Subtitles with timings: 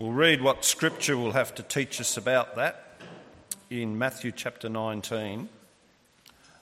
[0.00, 3.02] We'll read what Scripture will have to teach us about that
[3.68, 5.46] in Matthew chapter 19,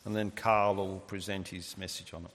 [0.04, 2.30] and then Carl will present his message on it.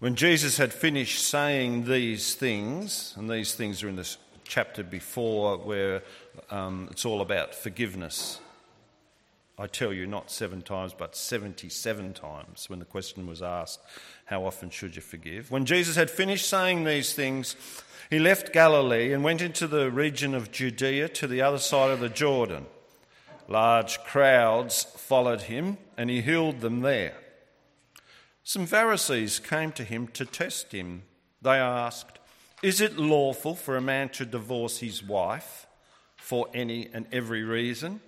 [0.00, 5.58] When Jesus had finished saying these things, and these things are in this chapter before
[5.58, 6.02] where
[6.50, 8.40] um, it's all about forgiveness.
[9.58, 13.80] I tell you, not seven times, but 77 times when the question was asked,
[14.24, 15.50] How often should you forgive?
[15.50, 17.54] When Jesus had finished saying these things,
[18.08, 22.00] he left Galilee and went into the region of Judea to the other side of
[22.00, 22.66] the Jordan.
[23.46, 27.14] Large crowds followed him, and he healed them there.
[28.42, 31.02] Some Pharisees came to him to test him.
[31.42, 32.18] They asked,
[32.62, 35.66] Is it lawful for a man to divorce his wife
[36.16, 38.00] for any and every reason?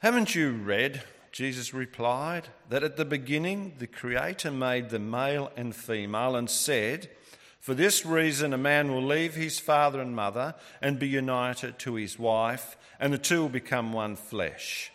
[0.00, 5.76] Haven't you read, Jesus replied, that at the beginning the Creator made the male and
[5.76, 7.10] female and said,
[7.60, 11.96] For this reason a man will leave his father and mother and be united to
[11.96, 14.90] his wife, and the two will become one flesh.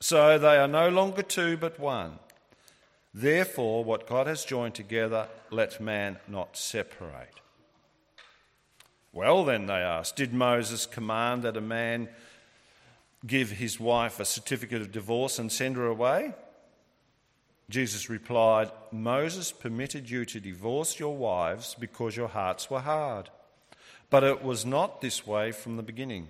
[0.00, 2.18] So they are no longer two but one.
[3.12, 7.34] Therefore, what God has joined together, let man not separate.
[9.12, 12.08] Well, then, they asked, did Moses command that a man
[13.26, 16.34] give his wife a certificate of divorce and send her away?
[17.70, 23.28] Jesus replied, Moses permitted you to divorce your wives because your hearts were hard.
[24.10, 26.28] But it was not this way from the beginning.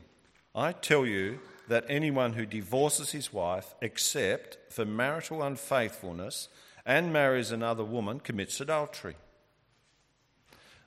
[0.54, 6.48] I tell you, that anyone who divorces his wife, except for marital unfaithfulness,
[6.84, 9.16] and marries another woman, commits adultery.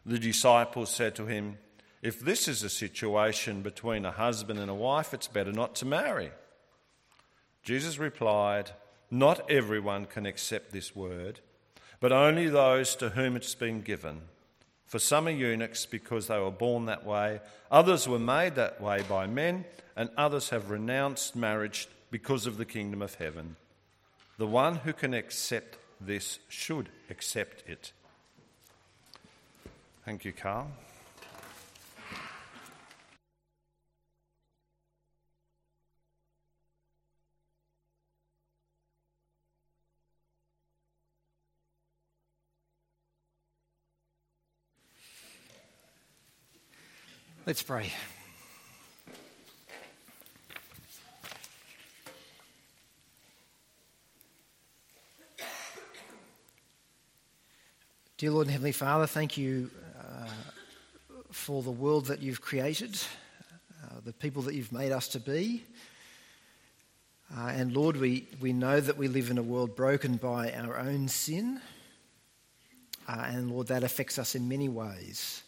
[0.06, 1.60] The disciples said to him,
[2.02, 5.86] If this is a situation between a husband and a wife, it's better not to
[5.86, 6.32] marry.
[7.64, 8.72] Jesus replied,
[9.12, 11.42] Not everyone can accept this word,
[12.00, 14.22] but only those to whom it's been given.
[14.88, 17.40] For some are eunuchs because they were born that way,
[17.70, 19.66] others were made that way by men,
[19.96, 23.56] and others have renounced marriage because of the kingdom of heaven.
[24.38, 27.92] The one who can accept this should accept it.
[30.04, 30.68] Thank you, Carl.
[47.44, 47.91] Let's pray.
[58.18, 60.28] Dear Lord and Heavenly Father, thank you uh,
[61.31, 62.96] for the world that you've created,
[63.84, 65.66] uh, the people that you've made us to be.
[67.35, 70.78] Uh, and Lord, we, we know that we live in a world broken by our
[70.78, 71.59] own sin.
[73.07, 75.41] Uh, and Lord, that affects us in many ways.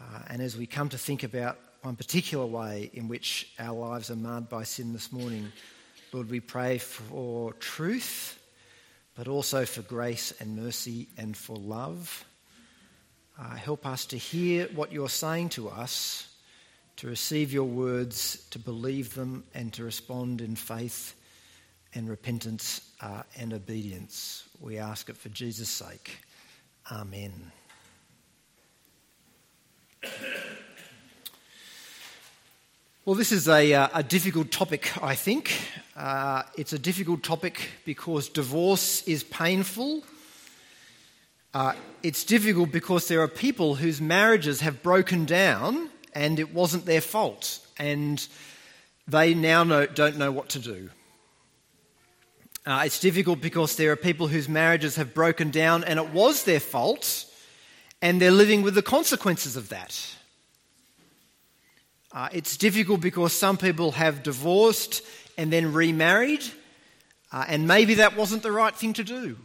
[0.00, 4.10] Uh, and as we come to think about one particular way in which our lives
[4.10, 5.50] are marred by sin this morning,
[6.12, 8.38] Lord, we pray for truth
[9.18, 12.24] but also for grace and mercy and for love.
[13.36, 16.28] Uh, help us to hear what you're saying to us,
[16.96, 21.16] to receive your words, to believe them, and to respond in faith
[21.94, 24.44] and repentance uh, and obedience.
[24.60, 26.18] We ask it for Jesus' sake.
[26.92, 27.57] Amen.
[33.04, 35.50] Well, this is a, uh, a difficult topic, I think.
[35.96, 40.02] Uh, it's a difficult topic because divorce is painful.
[41.54, 41.72] Uh,
[42.02, 47.00] it's difficult because there are people whose marriages have broken down and it wasn't their
[47.00, 48.28] fault, and
[49.06, 50.90] they now know, don't know what to do.
[52.66, 56.44] Uh, it's difficult because there are people whose marriages have broken down and it was
[56.44, 57.24] their fault,
[58.00, 60.00] and they're living with the consequences of that.
[62.12, 65.02] Uh, it's difficult because some people have divorced
[65.36, 66.42] and then remarried,
[67.32, 69.36] uh, and maybe that wasn't the right thing to do.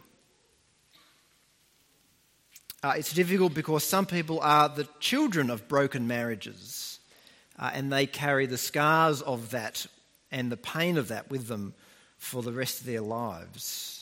[2.82, 6.98] Uh, it's difficult because some people are the children of broken marriages,
[7.58, 9.86] uh, and they carry the scars of that
[10.30, 11.74] and the pain of that with them
[12.18, 13.93] for the rest of their lives.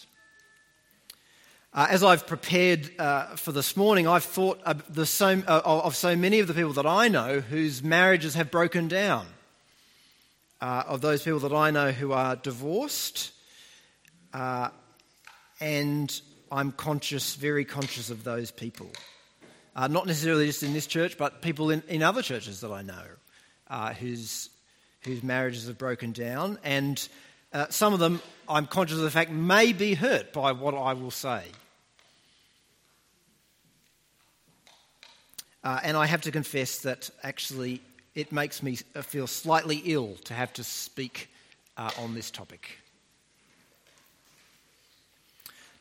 [1.74, 6.14] Uh, as I've prepared uh, for this morning, I've thought of, so, uh, of, so,
[6.14, 9.26] many of the people that I know whose marriages have broken down,
[10.60, 13.32] uh, of those people that I know who are divorced,
[14.34, 14.68] uh,
[15.60, 16.20] and
[16.50, 18.90] I'm conscious, very conscious of those people.
[19.74, 22.82] Uh, not necessarily just in this church, but people in, in other churches that I
[22.82, 24.50] know whose,
[25.04, 26.58] whose marriages have broken down.
[26.64, 27.08] And
[27.52, 30.94] uh, some of them, I'm conscious of the fact, may be hurt by what I
[30.94, 31.42] will say.
[35.64, 37.80] Uh, and I have to confess that actually
[38.14, 41.28] it makes me feel slightly ill to have to speak
[41.76, 42.78] uh, on this topic.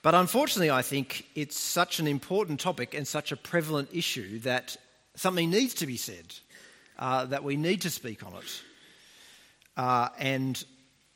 [0.03, 4.75] But unfortunately, I think it's such an important topic and such a prevalent issue that
[5.15, 6.35] something needs to be said,
[6.97, 8.61] uh, that we need to speak on it.
[9.77, 10.63] Uh, and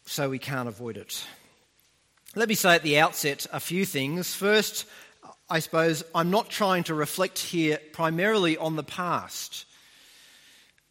[0.05, 1.25] so we can't avoid it.
[2.35, 4.33] Let me say at the outset a few things.
[4.33, 4.85] First,
[5.49, 9.65] I suppose I'm not trying to reflect here primarily on the past,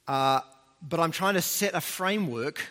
[0.09, 0.41] uh,
[0.83, 2.63] but I'm trying to set a framework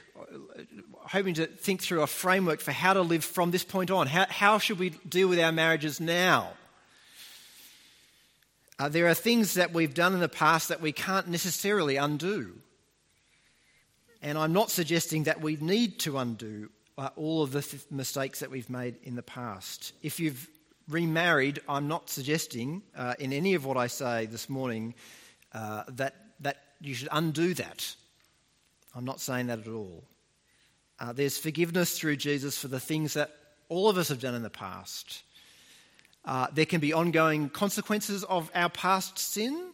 [1.06, 4.08] hoping to think through a framework for how to live from this point on.
[4.08, 6.54] How, how should we deal with our marriages now?
[8.80, 12.54] Uh, there are things that we've done in the past that we can't necessarily undo.
[14.24, 18.40] And I'm not suggesting that we need to undo uh, all of the th- mistakes
[18.40, 19.92] that we've made in the past.
[20.02, 20.48] If you've
[20.88, 24.96] remarried, I'm not suggesting uh, in any of what I say this morning
[25.54, 27.96] uh, that, that you should undo that.
[28.96, 30.06] I'm not saying that at all.
[31.02, 33.36] Uh, there's forgiveness through Jesus for the things that
[33.68, 35.24] all of us have done in the past.
[36.24, 39.73] Uh, there can be ongoing consequences of our past sin,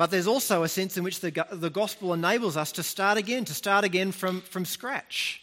[0.00, 3.44] but there's also a sense in which the, the gospel enables us to start again,
[3.44, 5.42] to start again from, from scratch.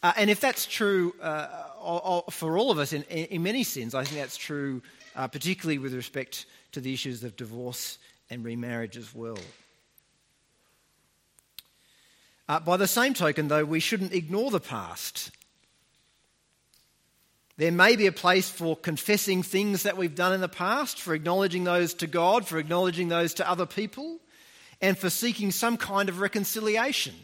[0.00, 4.04] Uh, and if that's true uh, for all of us in, in, many sins, I
[4.04, 4.80] think that's true
[5.16, 7.98] uh, particularly with respect to the issues of divorce
[8.30, 9.38] and remarriage as well.
[12.48, 15.32] Uh, by the same token, though, we shouldn't ignore the past.
[17.60, 21.12] There may be a place for confessing things that we've done in the past, for
[21.12, 24.18] acknowledging those to God, for acknowledging those to other people,
[24.80, 27.14] and for seeking some kind of reconciliation.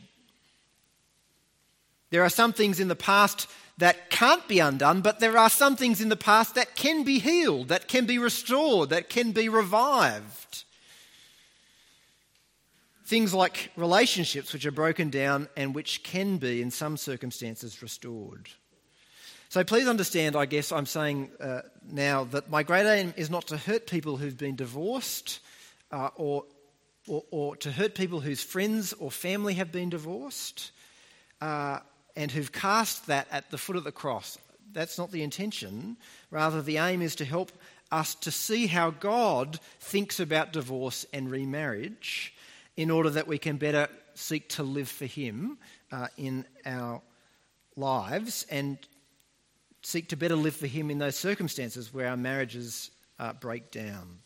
[2.11, 3.49] There are some things in the past
[3.79, 7.19] that can't be undone, but there are some things in the past that can be
[7.19, 10.65] healed, that can be restored, that can be revived.
[13.07, 18.51] Things like relationships which are broken down and which can be, in some circumstances, restored.
[19.49, 21.61] So please understand, I guess I'm saying uh,
[21.91, 25.39] now that my great aim is not to hurt people who've been divorced
[25.93, 26.45] uh, or,
[27.07, 30.73] or, or, to hurt people whose friends or family have been divorced
[31.41, 31.79] uh,
[32.17, 34.37] and who've cast that at the foot of the cross.
[34.73, 35.97] That's not the intention.
[36.33, 37.53] Rather, the aim is to help
[37.93, 42.35] us to see how God thinks about divorce and remarriage
[42.77, 45.59] in order that we can better seek to live for Him
[45.93, 47.01] uh, in our
[47.77, 48.79] lives and
[49.87, 52.91] seek to better live for Him in those circumstances where our marriages
[53.21, 54.19] uh, break down.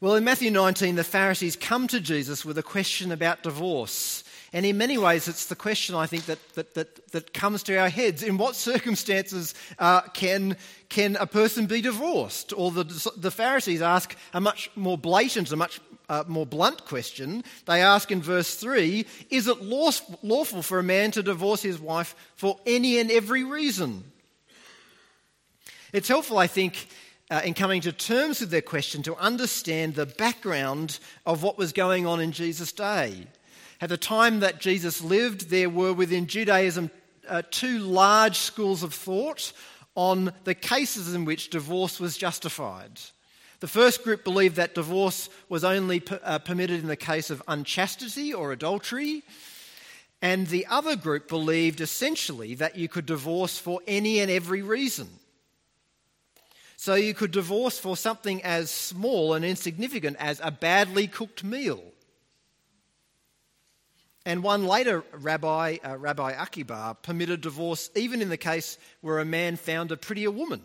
[0.00, 4.24] Well, in Matthew 19, the Pharisees come to Jesus with a question about divorce.
[4.54, 7.76] And in many ways, it's the question I think that, that, that, that comes to
[7.76, 8.22] our heads.
[8.22, 10.56] In what circumstances uh, can,
[10.88, 12.54] can a person be divorced?
[12.56, 12.84] Or the,
[13.18, 17.44] the Pharisees ask a much more blatant, a much uh, more blunt question.
[17.66, 22.14] They ask in verse 3 Is it lawful for a man to divorce his wife
[22.36, 24.04] for any and every reason?
[25.92, 26.88] It's helpful, I think,
[27.30, 31.72] uh, in coming to terms with their question to understand the background of what was
[31.72, 33.26] going on in Jesus' day.
[33.80, 36.90] At the time that Jesus lived, there were within Judaism
[37.28, 39.52] uh, two large schools of thought
[39.94, 43.00] on the cases in which divorce was justified.
[43.62, 47.40] The first group believed that divorce was only per, uh, permitted in the case of
[47.46, 49.22] unchastity or adultery.
[50.20, 55.08] And the other group believed essentially that you could divorce for any and every reason.
[56.76, 61.84] So you could divorce for something as small and insignificant as a badly cooked meal
[64.24, 69.24] and one later rabbi, uh, Rabbi Akiba, permitted divorce even in the case where a
[69.24, 70.62] man found a prettier woman.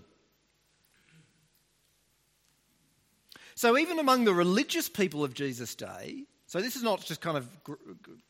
[3.58, 7.38] So, even among the religious people of Jesus' day, so this is not just kind
[7.38, 7.50] of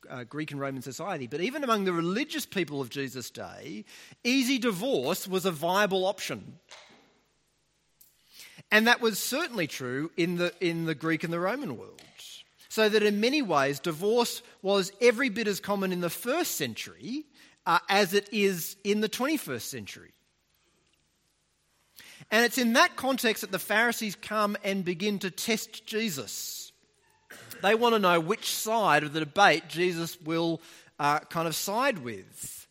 [0.10, 3.84] uh, Greek and Roman society, but even among the religious people of Jesus' day,
[4.24, 6.60] easy divorce was a viable option.
[8.72, 12.01] And that was certainly true in the, in the Greek and the Roman world.
[12.69, 17.25] So that in many ways, divorce was every bit as common in the first century
[17.65, 20.13] uh, as it is in the 21st century.
[22.29, 26.72] And it's in that context that the Pharisees come and begin to test Jesus.
[27.62, 30.62] They want to know which side of the debate Jesus will
[31.00, 32.67] uh, kind of side with.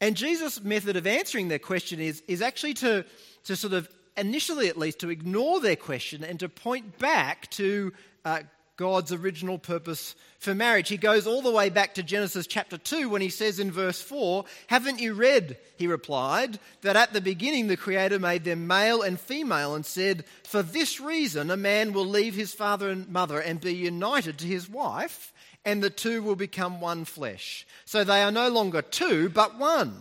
[0.00, 3.04] And Jesus' method of answering their question is, is actually to,
[3.44, 7.92] to sort of, initially at least, to ignore their question and to point back to
[8.24, 8.40] uh,
[8.80, 10.88] God's original purpose for marriage.
[10.88, 14.00] He goes all the way back to Genesis chapter 2 when he says in verse
[14.00, 19.02] 4, Haven't you read, he replied, that at the beginning the Creator made them male
[19.02, 23.38] and female and said, For this reason a man will leave his father and mother
[23.38, 27.66] and be united to his wife, and the two will become one flesh.
[27.84, 29.94] So they are no longer two, but one.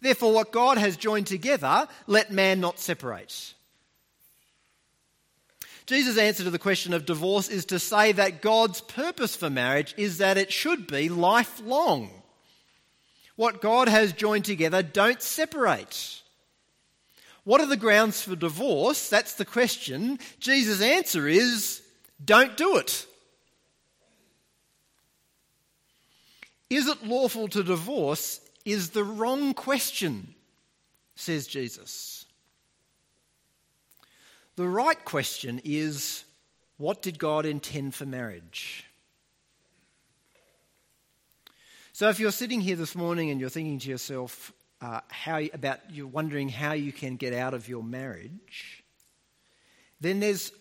[0.00, 3.54] Therefore, what God has joined together, let man not separate.
[5.86, 9.94] Jesus' answer to the question of divorce is to say that God's purpose for marriage
[9.96, 12.10] is that it should be lifelong.
[13.36, 16.22] What God has joined together, don't separate.
[17.42, 19.10] What are the grounds for divorce?
[19.10, 20.18] That's the question.
[20.40, 21.82] Jesus' answer is
[22.24, 23.06] don't do it.
[26.70, 28.40] Is it lawful to divorce?
[28.64, 30.34] Is the wrong question,
[31.14, 32.13] says Jesus.
[34.56, 36.24] The right question is
[36.76, 38.84] what did God intend for marriage?
[41.92, 45.78] So, if you're sitting here this morning and you're thinking to yourself uh, how, about
[45.90, 48.82] you're wondering how you can get out of your marriage,
[50.00, 50.52] then there's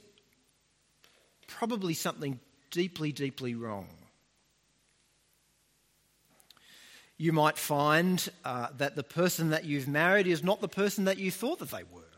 [1.47, 2.39] probably something
[2.71, 3.87] deeply, deeply wrong.
[7.17, 11.17] You might find uh, that the person that you've married is not the person that
[11.17, 12.12] you thought that they were.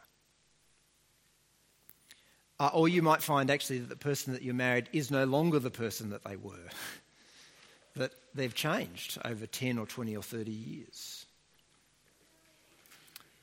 [2.59, 5.59] Uh, or you might find actually that the person that you're married is no longer
[5.59, 6.69] the person that they were,
[7.95, 11.25] that they've changed over 10 or 20 or 30 years.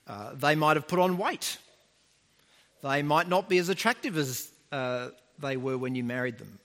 [0.07, 1.59] Uh, they might have put on weight.
[2.83, 6.59] They might not be as attractive as uh, they were when you married them.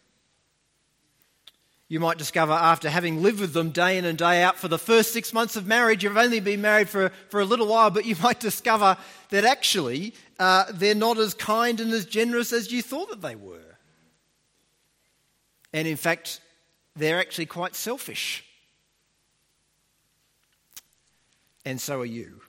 [1.90, 4.78] You might discover after having lived with them day in and day out for the
[4.78, 8.06] first six months of marriage, you've only been married for, for a little while, but
[8.06, 8.98] you might discover
[9.30, 13.36] that actually uh, they're not as kind and as generous as you thought that they
[13.36, 13.78] were.
[15.72, 16.42] And in fact,
[16.96, 18.44] they're actually quite selfish.
[21.64, 22.42] And so are you.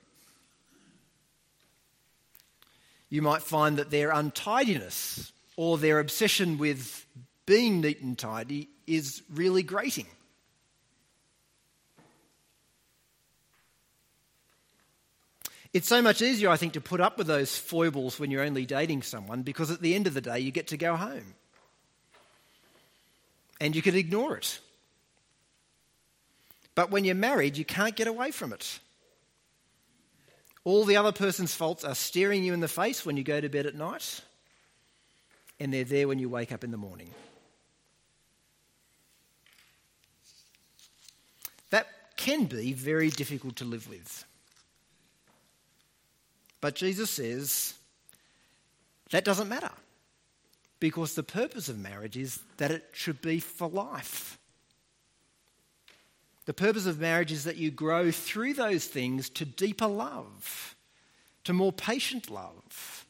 [3.09, 7.05] You might find that their untidiness or their obsession with
[7.45, 10.07] being neat and tidy is really grating.
[15.71, 18.65] It's so much easier, I think, to put up with those foibles when you're only
[18.65, 21.35] dating someone because at the end of the day, you get to go home.
[23.61, 24.59] And you can ignore it.
[26.73, 28.79] But when you're married, you can't get away from it.
[30.63, 33.49] All the other person's faults are staring you in the face when you go to
[33.49, 34.21] bed at night,
[35.59, 37.09] and they're there when you wake up in the morning.
[41.69, 41.87] That
[42.19, 44.25] can be very difficult to live with.
[46.59, 47.73] But Jesus says
[49.11, 49.71] that doesn't matter
[50.81, 54.37] because the purpose of marriage is that it should be for life.
[56.45, 60.75] The purpose of marriage is that you grow through those things to deeper love,
[61.45, 63.05] to more patient love,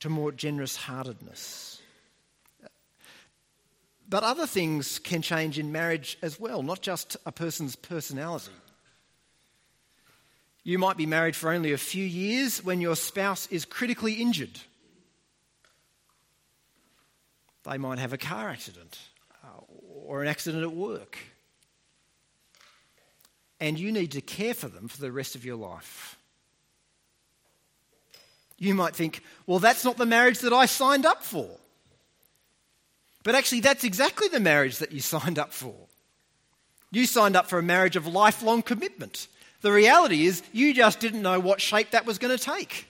[0.00, 1.71] to more generous heartedness.
[4.12, 8.52] But other things can change in marriage as well, not just a person's personality.
[10.64, 14.60] You might be married for only a few years when your spouse is critically injured.
[17.62, 18.98] They might have a car accident
[19.44, 19.62] uh,
[20.04, 21.16] or an accident at work.
[23.60, 26.18] And you need to care for them for the rest of your life.
[28.58, 31.48] You might think, well, that's not the marriage that I signed up for.
[33.22, 35.74] But actually, that's exactly the marriage that you signed up for.
[36.90, 39.28] You signed up for a marriage of lifelong commitment.
[39.60, 42.86] The reality is, you just didn't know what shape that was going to take.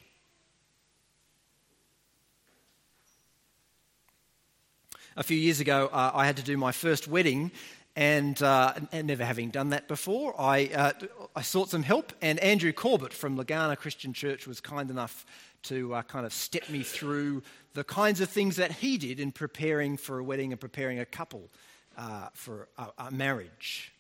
[5.17, 7.53] A few years ago, uh, I had to do my first wedding,
[7.95, 10.93] and, uh, and never having done that before, I, uh,
[11.37, 15.27] I sought some help, and Andrew Corbett from Legana Christian Church was kind enough
[15.64, 17.42] to uh, kind of step me through
[17.75, 21.04] the kinds of things that he did in preparing for a wedding and preparing a
[21.04, 21.49] couple
[21.97, 23.92] uh, for a, a marriage.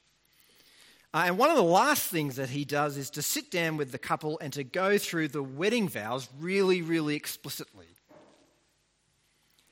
[1.14, 3.92] Uh, and one of the last things that he does is to sit down with
[3.92, 7.86] the couple and to go through the wedding vows really, really explicitly.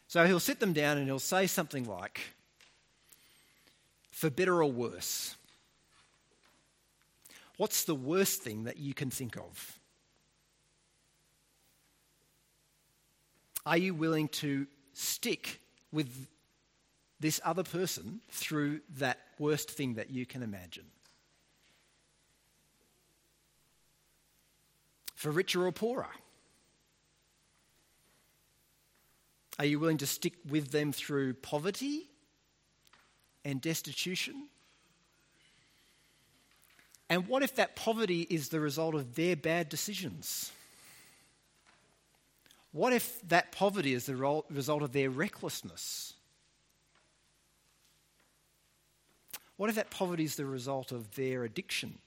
[0.07, 2.21] So he'll sit them down and he'll say something like,
[4.11, 5.37] for better or worse.
[7.57, 9.80] What's the worst thing that you can think of?
[13.71, 16.27] Are you willing to stick with
[17.21, 20.85] this other person through that worst thing that you can imagine?
[25.21, 26.09] for richer or poorer?
[29.59, 32.09] Are you willing to stick with them through poverty
[33.45, 34.49] and destitution?
[37.11, 40.53] And what if that poverty is the result of their bad decisions?
[42.73, 46.15] What if that poverty is the result of their recklessness?
[49.57, 51.99] What if that poverty is the result of their addiction?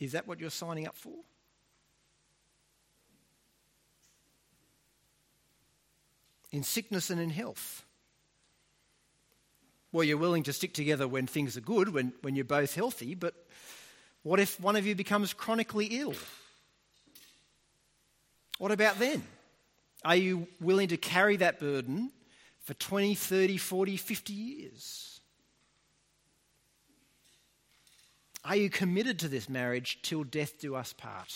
[0.00, 1.14] Is that what you're signing up for?
[6.50, 7.84] In sickness and in health?
[9.92, 13.14] Well, you're willing to stick together when things are good, when, when you're both healthy,
[13.14, 13.45] but
[14.26, 16.12] what if one of you becomes chronically ill?
[18.58, 19.22] What about then?
[20.04, 22.10] Are you willing to carry that burden
[22.64, 25.20] for 20, 30, 40, 50 years?
[28.44, 31.32] Are you committed to this marriage till death do us part?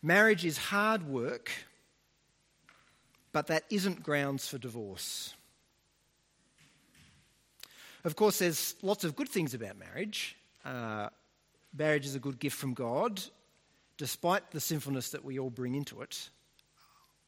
[0.00, 1.50] Marriage is hard work,
[3.32, 5.34] but that isn't grounds for divorce.
[8.04, 10.36] Of course, there's lots of good things about marriage.
[10.64, 11.08] Uh,
[11.76, 13.20] marriage is a good gift from God,
[13.98, 16.30] despite the sinfulness that we all bring into it.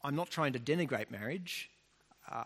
[0.02, 1.71] I'm not trying to denigrate marriage.
[2.31, 2.45] Uh,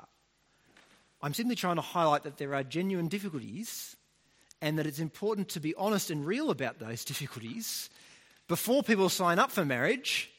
[1.23, 3.97] I'm simply trying to highlight that there are genuine difficulties
[4.61, 7.91] and that it's important to be honest and real about those difficulties
[8.49, 10.31] before people sign up for marriage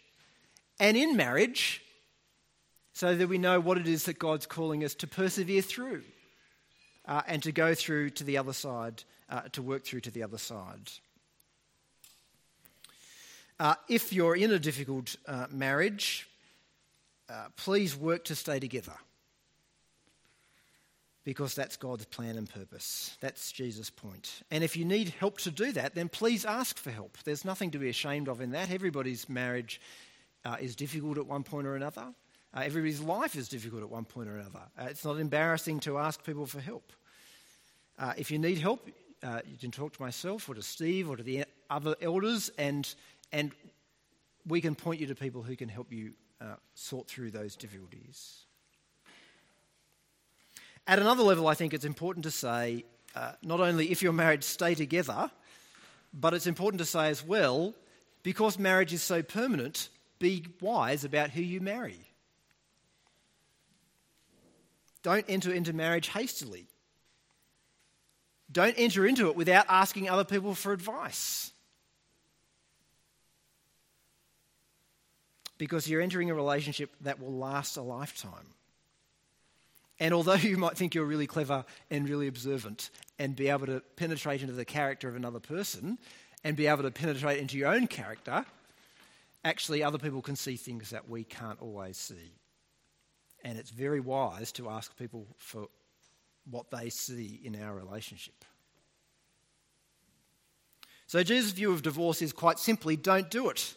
[0.79, 1.81] and in marriage
[2.93, 6.03] so that we know what it is that God's calling us to persevere through
[7.07, 10.23] uh, and to go through to the other side, uh, to work through to the
[10.23, 10.91] other side.
[13.59, 16.27] Uh, if you're in a difficult uh, marriage,
[17.29, 18.93] uh, please work to stay together
[21.23, 23.17] because that's God's plan and purpose.
[23.19, 24.43] That's Jesus' point.
[24.49, 27.17] And if you need help to do that, then please ask for help.
[27.25, 28.71] There's nothing to be ashamed of in that.
[28.71, 29.81] Everybody's marriage
[30.45, 32.13] uh, is difficult at one point or another.
[32.53, 34.61] Uh, everybody's life is difficult at one point or another.
[34.79, 36.93] Uh, it's not embarrassing to ask people for help.
[37.99, 38.87] Uh, if you need help,
[39.23, 42.93] uh, you can talk to myself or to Steve or to the other elders, and,
[43.31, 43.51] and
[44.45, 48.45] we can point you to people who can help you uh, sort through those difficulties.
[50.85, 54.43] At another level, I think it's important to say uh, not only if you're married,
[54.43, 55.31] stay together,
[56.13, 57.73] but it's important to say as well,
[58.21, 61.99] because marriage is so permanent, be wise about who you marry.
[65.01, 66.67] Don't enter into marriage hastily.
[68.51, 71.51] Don't enter into it without asking other people for advice.
[75.57, 78.53] Because you're entering a relationship that will last a lifetime.
[79.99, 83.81] And although you might think you're really clever and really observant and be able to
[83.95, 85.97] penetrate into the character of another person
[86.43, 88.45] and be able to penetrate into your own character,
[89.43, 92.33] actually, other people can see things that we can't always see.
[93.43, 95.67] And it's very wise to ask people for
[96.49, 98.45] what they see in our relationship.
[101.07, 103.75] So, Jesus' view of divorce is quite simply don't do it.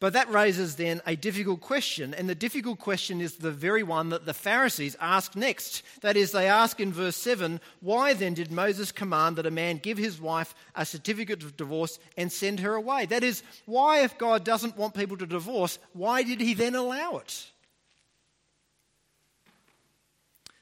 [0.00, 4.10] But that raises then a difficult question, and the difficult question is the very one
[4.10, 5.82] that the Pharisees ask next.
[6.02, 9.78] That is, they ask in verse 7 Why then did Moses command that a man
[9.78, 13.06] give his wife a certificate of divorce and send her away?
[13.06, 17.18] That is, why, if God doesn't want people to divorce, why did he then allow
[17.18, 17.46] it?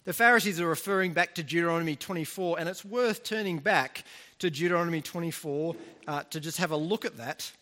[0.04, 4.04] The Pharisees are referring back to Deuteronomy 24, and it's worth turning back
[4.40, 5.76] to Deuteronomy 24
[6.08, 7.52] uh, to just have a look at that.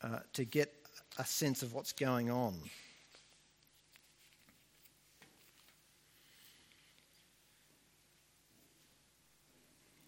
[0.00, 0.72] Uh, to get
[1.18, 2.54] a sense of what's going on.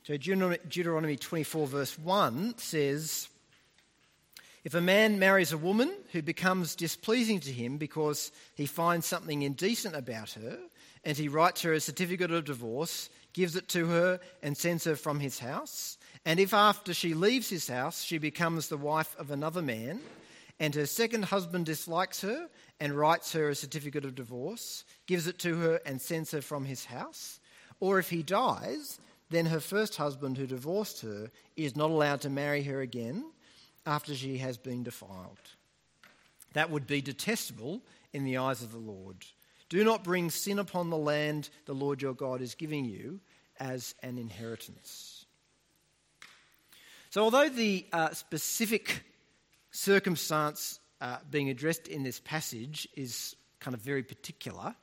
[0.05, 3.29] So Deuteronomy 24, verse 1 says,
[4.65, 9.43] if a man marries a woman who becomes displeasing to him because he finds something
[9.43, 10.59] indecent about her,
[11.05, 14.97] and he writes her a certificate of divorce, gives it to her, and sends her
[14.97, 19.31] from his house, and if after she leaves his house she becomes the wife of
[19.31, 20.01] another man,
[20.59, 22.49] and her second husband dislikes her
[22.81, 26.65] and writes her a certificate of divorce, gives it to her, and sends her from
[26.65, 27.39] his house,
[27.81, 28.99] or if he dies,
[29.29, 33.27] then her first husband who divorced her is not allowed to marry her again
[33.87, 35.39] after she has been defiled.
[36.55, 39.25] That would be detestable in the eyes of the Lord.
[39.69, 43.21] Do not bring sin upon the land the Lord your God is giving you
[43.59, 45.27] as an inheritance.
[47.11, 49.05] So, although the uh, specific
[49.71, 54.75] circumstance uh, being addressed in this passage is kind of very particular,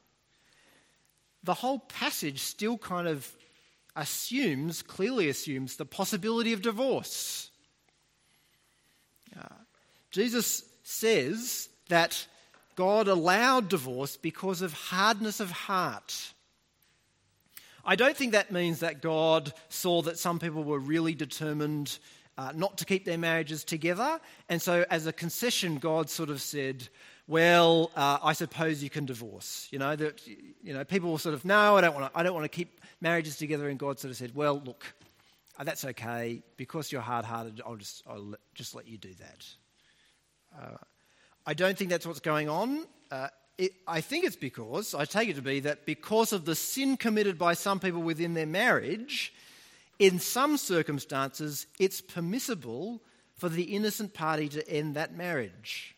[1.43, 3.29] the whole passage still kind of
[3.95, 7.50] assumes, clearly assumes, the possibility of divorce.
[10.11, 12.27] Jesus says that
[12.75, 16.33] God allowed divorce because of hardness of heart.
[17.83, 21.97] I don't think that means that God saw that some people were really determined
[22.37, 24.19] uh, not to keep their marriages together.
[24.49, 26.87] And so, as a concession, God sort of said,
[27.27, 29.67] well, uh, I suppose you can divorce.
[29.71, 32.33] You know, that, you know, people sort of, no, I don't want to, I don't
[32.33, 33.69] want to keep marriages together.
[33.69, 34.85] And God sort of said, well, look,
[35.57, 36.41] uh, that's okay.
[36.57, 39.45] Because you're hard-hearted, I'll just, I'll just let you do that.
[40.57, 40.77] Uh,
[41.45, 42.85] I don't think that's what's going on.
[43.09, 46.55] Uh, it, I think it's because, I take it to be that because of the
[46.55, 49.33] sin committed by some people within their marriage,
[49.99, 53.01] in some circumstances, it's permissible
[53.35, 55.95] for the innocent party to end that marriage.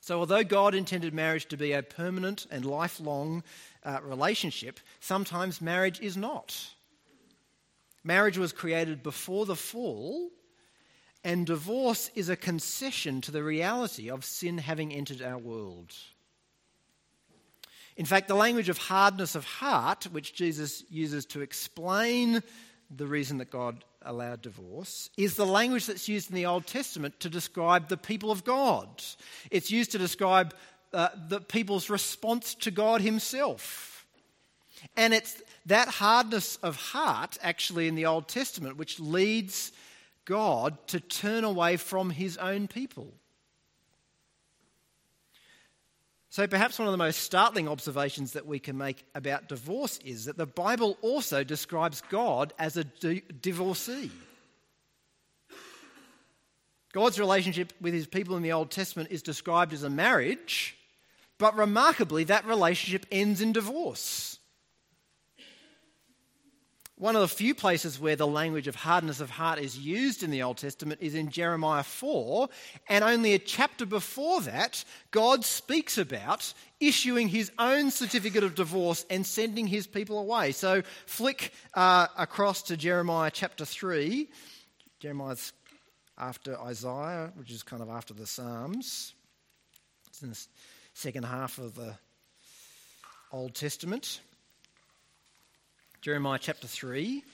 [0.00, 3.42] So, although God intended marriage to be a permanent and lifelong
[3.82, 6.56] uh, relationship, sometimes marriage is not.
[8.04, 10.30] Marriage was created before the fall,
[11.24, 15.92] and divorce is a concession to the reality of sin having entered our world.
[17.96, 22.42] In fact, the language of hardness of heart, which Jesus uses to explain
[22.94, 27.18] the reason that God allowed divorce, is the language that's used in the Old Testament
[27.20, 29.02] to describe the people of God.
[29.50, 30.54] It's used to describe
[30.92, 34.06] uh, the people's response to God Himself.
[34.96, 39.72] And it's that hardness of heart, actually, in the Old Testament, which leads
[40.26, 43.14] God to turn away from His own people.
[46.28, 50.26] So, perhaps one of the most startling observations that we can make about divorce is
[50.26, 54.10] that the Bible also describes God as a divorcee.
[56.92, 60.76] God's relationship with his people in the Old Testament is described as a marriage,
[61.38, 64.35] but remarkably, that relationship ends in divorce.
[66.98, 70.30] One of the few places where the language of hardness of heart is used in
[70.30, 72.48] the Old Testament is in Jeremiah 4,
[72.88, 79.04] and only a chapter before that, God speaks about issuing his own certificate of divorce
[79.10, 80.52] and sending his people away.
[80.52, 84.30] So flick uh, across to Jeremiah chapter 3.
[84.98, 85.52] Jeremiah's
[86.16, 89.12] after Isaiah, which is kind of after the Psalms.
[90.08, 90.46] It's in the
[90.94, 91.94] second half of the
[93.30, 94.20] Old Testament.
[96.00, 97.24] Jeremiah chapter 3.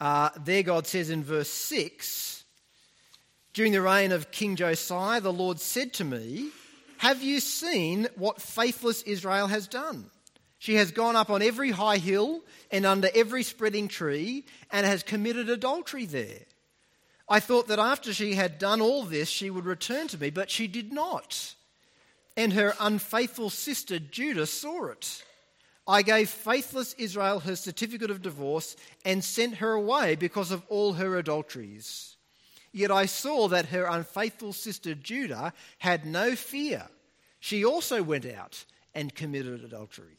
[0.00, 2.44] Uh, there, God says in verse 6
[3.52, 6.50] During the reign of King Josiah, the Lord said to me,
[6.98, 10.10] Have you seen what faithless Israel has done?
[10.58, 15.02] She has gone up on every high hill and under every spreading tree and has
[15.02, 16.40] committed adultery there.
[17.28, 20.50] I thought that after she had done all this, she would return to me, but
[20.50, 21.54] she did not.
[22.36, 25.22] And her unfaithful sister Judah saw it.
[25.86, 30.94] I gave faithless Israel her certificate of divorce and sent her away because of all
[30.94, 32.16] her adulteries.
[32.72, 36.88] Yet I saw that her unfaithful sister Judah had no fear.
[37.38, 40.18] She also went out and committed adultery.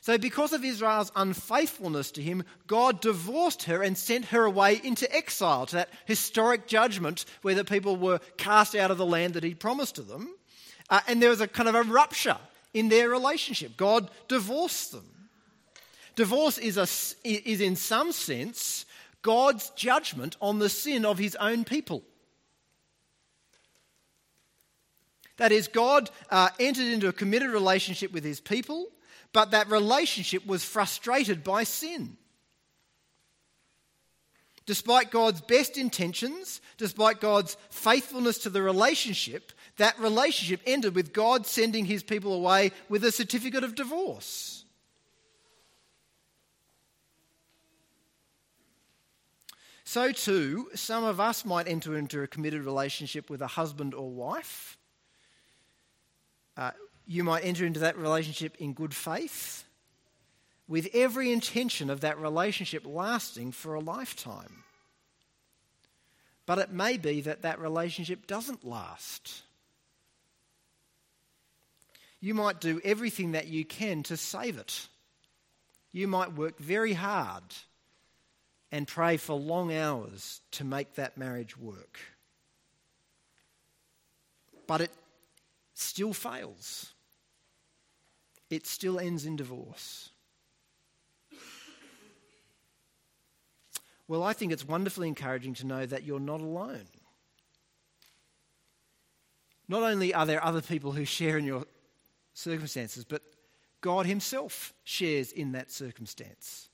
[0.00, 5.10] So, because of Israel's unfaithfulness to him, God divorced her and sent her away into
[5.14, 9.44] exile, to that historic judgment where the people were cast out of the land that
[9.44, 10.28] he'd promised to them.
[10.90, 12.36] Uh, and there was a kind of a rupture
[12.74, 13.76] in their relationship.
[13.76, 15.08] God divorced them.
[16.16, 16.86] Divorce is, a,
[17.24, 18.84] is in some sense,
[19.22, 22.02] God's judgment on the sin of his own people.
[25.36, 28.88] That is, God uh, entered into a committed relationship with his people,
[29.32, 32.16] but that relationship was frustrated by sin.
[34.66, 41.46] Despite God's best intentions, despite God's faithfulness to the relationship, that relationship ended with God
[41.46, 44.64] sending his people away with a certificate of divorce.
[49.84, 54.10] So, too, some of us might enter into a committed relationship with a husband or
[54.10, 54.78] wife.
[56.56, 56.70] Uh,
[57.06, 59.64] you might enter into that relationship in good faith,
[60.66, 64.64] with every intention of that relationship lasting for a lifetime.
[66.46, 69.42] But it may be that that relationship doesn't last.
[72.24, 74.88] You might do everything that you can to save it.
[75.92, 77.42] You might work very hard
[78.72, 81.98] and pray for long hours to make that marriage work.
[84.66, 84.90] But it
[85.74, 86.94] still fails.
[88.48, 90.08] It still ends in divorce.
[94.08, 96.88] Well, I think it's wonderfully encouraging to know that you're not alone.
[99.68, 101.66] Not only are there other people who share in your
[102.34, 103.22] circumstances, but
[103.80, 106.68] God Himself shares in that circumstance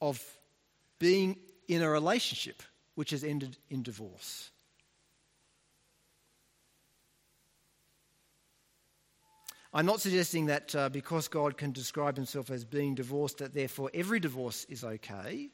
[0.00, 0.22] of
[0.98, 1.38] being
[1.68, 2.62] in a relationship
[2.94, 4.50] which has ended in divorce.
[9.74, 13.90] I'm not suggesting that uh, because God can describe himself as being divorced, that therefore
[13.94, 15.48] every divorce is okay.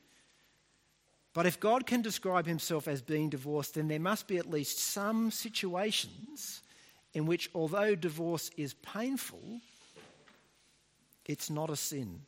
[1.34, 4.80] But if God can describe himself as being divorced, then there must be at least
[4.80, 6.62] some situations
[7.14, 9.60] in which, although divorce is painful,
[11.26, 12.20] it's not a sin.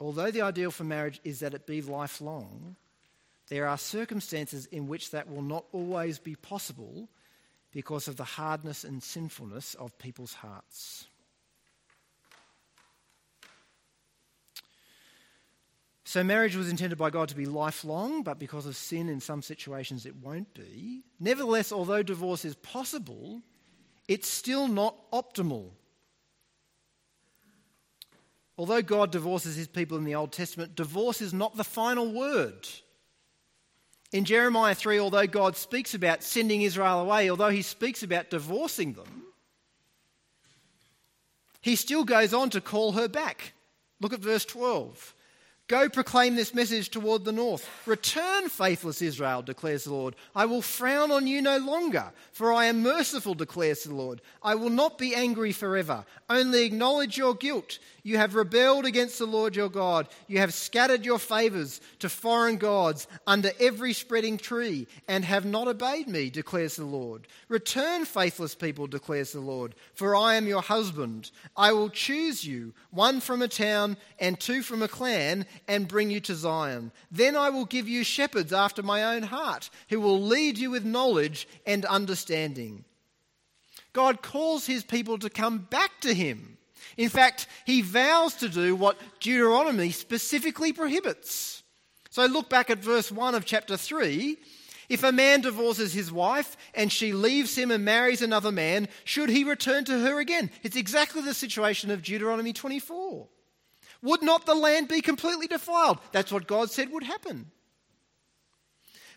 [0.00, 2.74] Although the ideal for marriage is that it be lifelong,
[3.48, 7.08] there are circumstances in which that will not always be possible
[7.70, 11.06] because of the hardness and sinfulness of people's hearts.
[16.12, 19.40] So, marriage was intended by God to be lifelong, but because of sin in some
[19.40, 21.04] situations it won't be.
[21.18, 23.40] Nevertheless, although divorce is possible,
[24.08, 25.70] it's still not optimal.
[28.58, 32.68] Although God divorces his people in the Old Testament, divorce is not the final word.
[34.12, 38.92] In Jeremiah 3, although God speaks about sending Israel away, although he speaks about divorcing
[38.92, 39.22] them,
[41.62, 43.54] he still goes on to call her back.
[43.98, 45.14] Look at verse 12.
[45.68, 47.68] Go proclaim this message toward the north.
[47.86, 50.16] Return, faithless Israel, declares the Lord.
[50.34, 54.20] I will frown on you no longer, for I am merciful, declares the Lord.
[54.42, 56.04] I will not be angry forever.
[56.28, 57.78] Only acknowledge your guilt.
[58.02, 60.08] You have rebelled against the Lord your God.
[60.26, 65.68] You have scattered your favors to foreign gods under every spreading tree and have not
[65.68, 67.28] obeyed me, declares the Lord.
[67.48, 71.30] Return, faithless people, declares the Lord, for I am your husband.
[71.56, 76.10] I will choose you, one from a town and two from a clan, and bring
[76.10, 76.92] you to Zion.
[77.10, 80.84] Then I will give you shepherds after my own heart, who will lead you with
[80.84, 82.84] knowledge and understanding.
[83.92, 86.58] God calls his people to come back to him.
[86.96, 91.62] In fact, he vows to do what Deuteronomy specifically prohibits.
[92.10, 94.36] So look back at verse 1 of chapter 3.
[94.88, 99.30] If a man divorces his wife and she leaves him and marries another man, should
[99.30, 100.50] he return to her again?
[100.62, 103.26] It's exactly the situation of Deuteronomy 24.
[104.02, 105.98] Would not the land be completely defiled?
[106.10, 107.50] That's what God said would happen.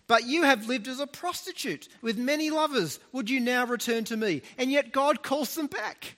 [0.08, 3.00] But you have lived as a prostitute with many lovers.
[3.12, 4.44] Would you now return to me?
[4.58, 6.18] And yet God calls them back.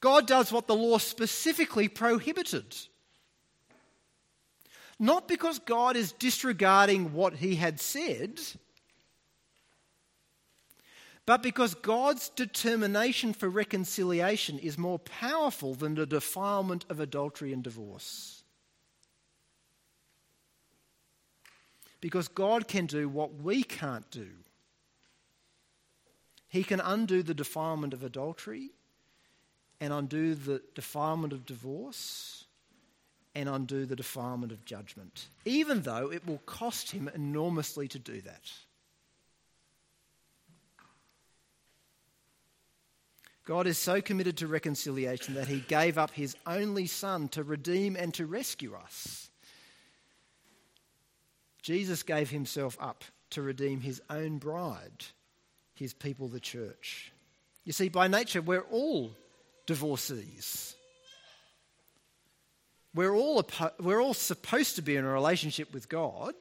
[0.00, 2.76] God does what the law specifically prohibited.
[4.98, 8.40] Not because God is disregarding what he had said,
[11.28, 17.62] but because God's determination for reconciliation is more powerful than the defilement of adultery and
[17.62, 18.42] divorce.
[22.00, 24.28] Because God can do what we can't do.
[26.48, 28.70] He can undo the defilement of adultery
[29.82, 32.46] and undo the defilement of divorce
[33.34, 38.22] and undo the defilement of judgment, even though it will cost him enormously to do
[38.22, 38.50] that.
[43.48, 47.96] God is so committed to reconciliation that he gave up his only son to redeem
[47.96, 49.30] and to rescue us.
[51.62, 55.06] Jesus gave himself up to redeem his own bride,
[55.74, 57.10] his people, the church.
[57.64, 59.12] You see, by nature, we're all
[59.64, 60.74] divorcees.
[62.94, 63.42] We're all,
[63.80, 66.34] we're all supposed to be in a relationship with God,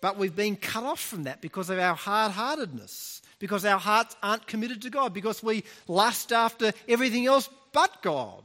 [0.00, 4.14] but we've been cut off from that because of our hard heartedness, because our hearts
[4.22, 8.44] aren't committed to God, because we lust after everything else but God.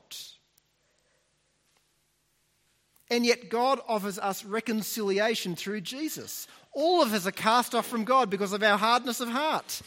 [3.12, 6.47] And yet, God offers us reconciliation through Jesus.
[6.73, 9.83] All of us are cast off from God because of our hardness of heart.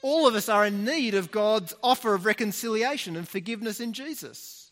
[0.00, 4.70] All of us are in need of God's offer of reconciliation and forgiveness in Jesus.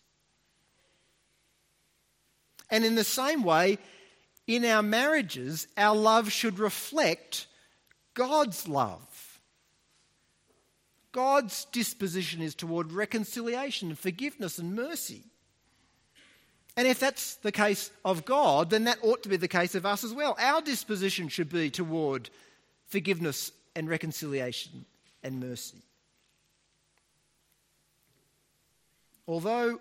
[2.71, 3.77] And in the same way,
[4.47, 7.47] in our marriages, our love should reflect
[8.15, 9.05] God's love.
[11.13, 15.25] God's disposition is toward reconciliation and forgiveness and mercy.
[16.77, 19.85] And if that's the case of God, then that ought to be the case of
[19.85, 20.37] us as well.
[20.39, 22.31] Our disposition should be toward
[22.87, 24.85] forgiveness and reconciliation
[25.23, 25.83] and mercy.
[29.27, 29.81] Although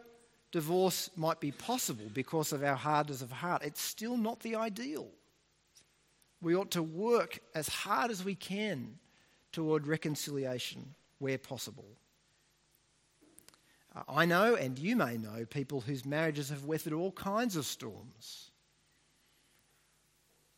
[0.52, 5.08] divorce might be possible because of our hardness of heart, it's still not the ideal.
[6.42, 8.98] We ought to work as hard as we can
[9.52, 11.88] toward reconciliation where possible.
[13.96, 17.66] Uh, I know, and you may know, people whose marriages have weathered all kinds of
[17.66, 18.52] storms.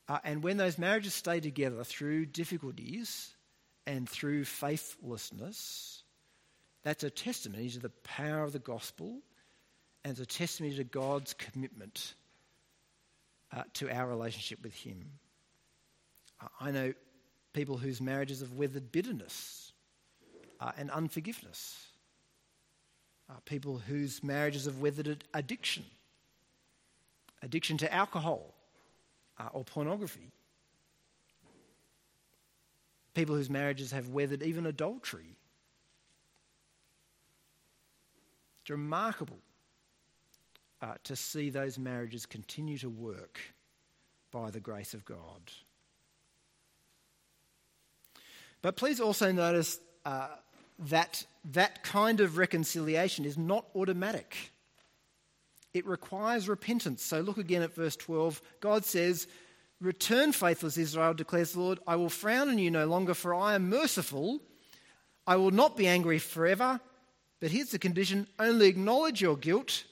[0.08, 3.36] Uh, and when those marriages stay together through difficulties
[3.86, 6.04] and through faithlessness,
[6.84, 9.22] that's a testimony to the power of the gospel
[10.04, 12.13] and it's a testimony to God's commitment
[13.56, 15.12] uh, to our relationship with Him.
[16.60, 16.93] I know
[17.54, 19.68] people whose marriages have weathered bitterness
[20.60, 21.88] uh, and unforgiveness,
[23.30, 25.86] uh, people whose marriages have weathered addiction,
[27.41, 28.54] addiction to alcohol
[29.39, 30.32] uh, or pornography,
[33.13, 35.38] people whose marriages have weathered even adultery.
[38.62, 39.39] It's remarkable
[40.82, 43.39] uh, to see those marriages continue to work
[44.32, 45.52] by the grace of God.
[48.62, 50.28] But please also notice uh,
[50.79, 54.35] that that kind of reconciliation is not automatic.
[55.73, 57.03] It requires repentance.
[57.03, 58.41] So look again at verse 12.
[58.59, 59.27] God says,
[59.81, 61.79] Return, faithless Israel, declares the Lord.
[61.87, 64.41] I will frown on you no longer, for I am merciful.
[65.25, 66.81] I will not be angry forever.
[67.39, 69.85] But here's the condition only acknowledge your guilt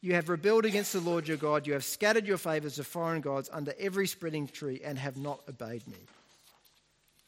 [0.00, 1.64] you have rebelled against the Lord your God.
[1.64, 5.40] You have scattered your favours to foreign gods under every spreading tree and have not
[5.48, 5.98] obeyed me.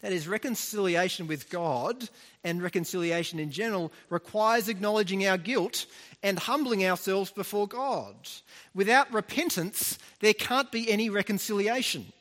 [0.04, 2.10] That is, reconciliation with God
[2.44, 5.86] and reconciliation in general requires acknowledging our guilt
[6.22, 8.14] and humbling ourselves before God.
[8.74, 12.12] Without repentance, there can't be any reconciliation.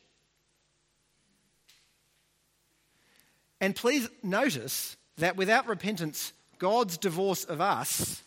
[3.59, 8.23] And please notice that without repentance, God's divorce of us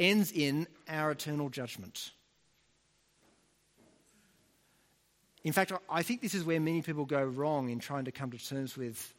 [0.00, 2.10] ends in our eternal judgment.
[5.46, 8.32] In fact, I think this is where many people go wrong in trying to come
[8.32, 9.14] to terms with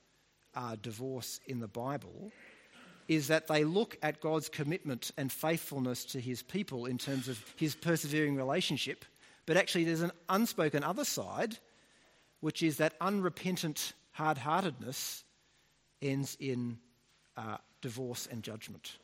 [0.56, 2.34] uh, divorce in the Bible,
[3.08, 7.42] is that they look at God's commitment and faithfulness to his people in terms of
[7.56, 9.06] his persevering relationship,
[9.46, 11.60] but actually there's an unspoken other side,
[12.42, 15.24] which is that unrepentant hard heartedness
[16.02, 16.78] ends in
[17.38, 18.98] uh, divorce and judgment.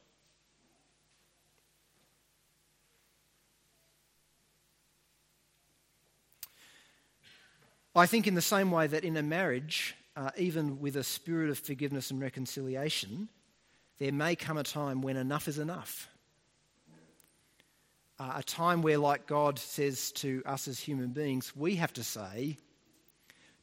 [7.95, 11.49] I think, in the same way, that in a marriage, uh, even with a spirit
[11.49, 13.29] of forgiveness and reconciliation,
[13.99, 16.09] there may come a time when enough is enough.
[18.19, 22.03] Uh, a time where, like God says to us as human beings, we have to
[22.03, 22.57] say,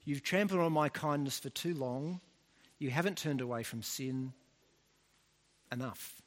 [0.04, 2.20] You've trampled on my kindness for too long.
[2.78, 4.32] You haven't turned away from sin.
[5.70, 6.20] Enough.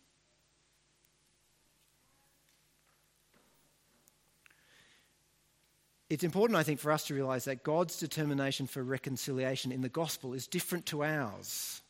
[6.14, 9.90] It's important, I think, for us to realize that God's determination for reconciliation in the
[9.90, 11.82] gospel is different to ours.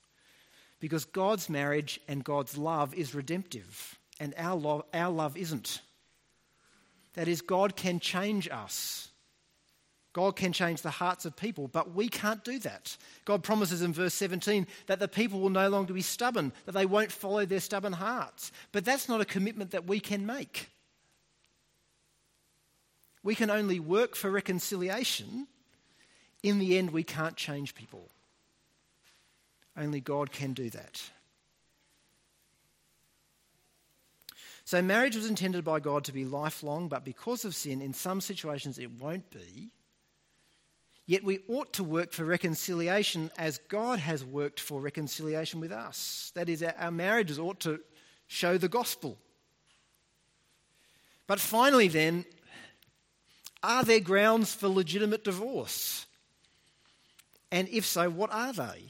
[0.79, 5.81] Because God's marriage and God's love is redemptive, and our, lo- our love isn't.
[7.15, 9.09] That is, God can change us.
[10.13, 12.95] God can change the hearts of people, but we can't do that.
[13.25, 16.85] God promises in verse 17 that the people will no longer be stubborn, that they
[16.85, 18.53] won't follow their stubborn hearts.
[18.71, 20.69] But that's not a commitment that we can make.
[23.23, 25.47] We can only work for reconciliation.
[26.43, 28.09] In the end, we can't change people.
[29.77, 31.01] Only God can do that.
[34.65, 38.21] So, marriage was intended by God to be lifelong, but because of sin, in some
[38.21, 39.71] situations it won't be.
[41.05, 46.31] Yet we ought to work for reconciliation as God has worked for reconciliation with us.
[46.33, 47.81] That is, our marriages ought to
[48.27, 49.17] show the gospel.
[51.27, 52.23] But finally, then,
[53.63, 56.05] are there grounds for legitimate divorce?
[57.51, 58.83] And if so, what are they?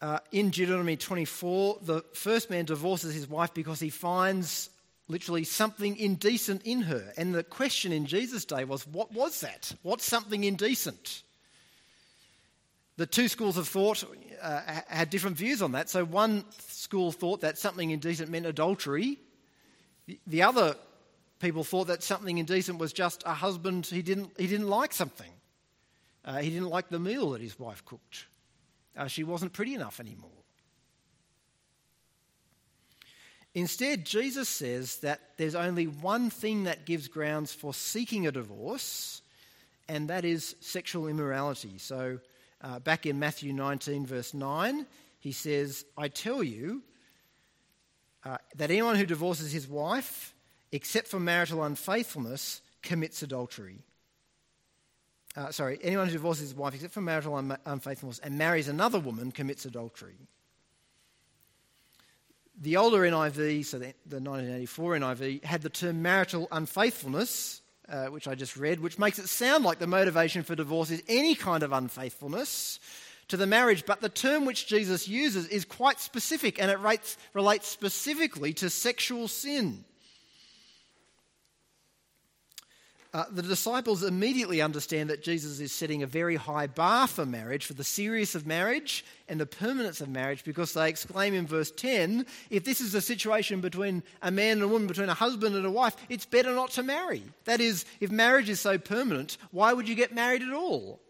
[0.00, 4.70] Uh, in Deuteronomy 24, the first man divorces his wife because he finds
[5.08, 7.12] literally something indecent in her.
[7.16, 9.72] And the question in Jesus' day was, what was that?
[9.82, 11.22] What's something indecent?
[12.98, 14.04] The two schools of thought
[14.42, 15.88] uh, had different views on that.
[15.88, 19.18] So one school thought that something indecent meant adultery.
[20.26, 20.76] The other
[21.38, 25.30] people thought that something indecent was just a husband, he didn't, he didn't like something.
[26.24, 28.26] Uh, he didn't like the meal that his wife cooked.
[28.96, 30.30] Uh, she wasn't pretty enough anymore.
[33.54, 39.22] Instead, Jesus says that there's only one thing that gives grounds for seeking a divorce,
[39.88, 41.78] and that is sexual immorality.
[41.78, 42.18] So,
[42.60, 44.84] uh, back in Matthew 19, verse 9,
[45.20, 46.82] he says, I tell you
[48.24, 50.34] uh, that anyone who divorces his wife
[50.72, 53.78] except for marital unfaithfulness, commits adultery.
[55.36, 58.98] Uh, sorry, anyone who divorces his wife except for marital un- unfaithfulness and marries another
[58.98, 60.16] woman commits adultery.
[62.58, 68.26] The older NIV, so the, the 1984 NIV, had the term marital unfaithfulness uh, which
[68.26, 71.62] I just read, which makes it sound like the motivation for divorce is any kind
[71.62, 72.80] of unfaithfulness
[73.28, 73.86] to the marriage.
[73.86, 78.70] But the term which Jesus uses is quite specific and it rates, relates specifically to
[78.70, 79.84] sexual sin.
[83.16, 87.64] Uh, the disciples immediately understand that Jesus is setting a very high bar for marriage,
[87.64, 91.70] for the seriousness of marriage and the permanence of marriage, because they exclaim in verse
[91.70, 95.56] 10 if this is a situation between a man and a woman, between a husband
[95.56, 97.22] and a wife, it's better not to marry.
[97.46, 101.00] That is, if marriage is so permanent, why would you get married at all?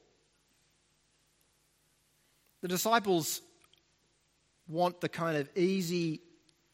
[2.62, 3.42] The disciples
[4.68, 6.20] want the kind of easy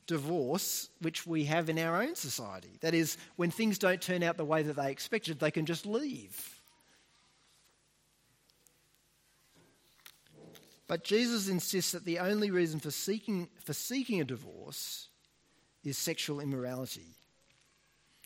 [0.07, 2.79] divorce which we have in our own society.
[2.81, 5.87] That is, when things don't turn out the way that they expected, they can just
[5.87, 6.61] leave.
[10.87, 15.09] But Jesus insists that the only reason for seeking, for seeking a divorce
[15.85, 17.17] is sexual immorality.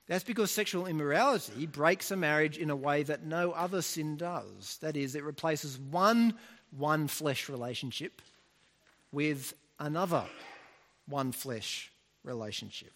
[0.08, 4.78] That's because sexual immorality breaks a marriage in a way that no other sin does.
[4.80, 6.34] That is, it replaces one
[6.76, 8.20] one flesh relationship
[9.12, 10.24] with another
[11.06, 11.92] one flesh
[12.24, 12.92] relationship.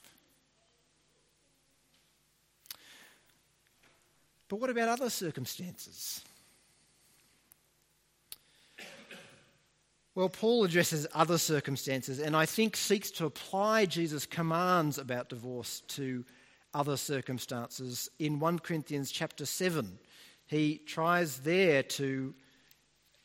[4.48, 6.22] But what about other circumstances?
[10.16, 15.82] Well, Paul addresses other circumstances and I think seeks to apply Jesus' commands about divorce
[15.88, 16.24] to
[16.74, 19.98] other circumstances in 1 Corinthians chapter 7.
[20.46, 22.34] He tries there to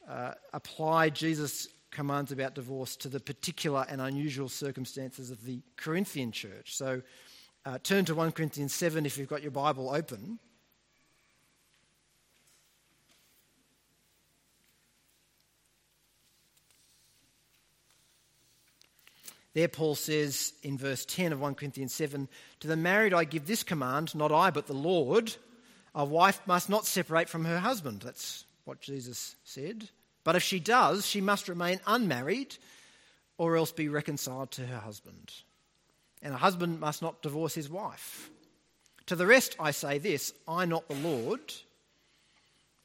[0.07, 6.31] uh, apply Jesus' commands about divorce to the particular and unusual circumstances of the Corinthian
[6.31, 6.75] church.
[6.75, 7.01] So
[7.65, 10.37] uh, turn to 1 Corinthians 7 if you've got your Bible open.
[19.53, 22.27] There, Paul says in verse 10 of 1 Corinthians 7
[22.59, 25.33] To the married I give this command, not I, but the Lord.
[25.95, 28.01] A wife must not separate from her husband.
[28.01, 29.87] That's what Jesus said.
[30.25, 32.57] But if she does, she must remain unmarried
[33.37, 35.31] or else be reconciled to her husband.
[36.21, 38.29] And a husband must not divorce his wife.
[39.05, 41.53] To the rest, I say this I, not the Lord.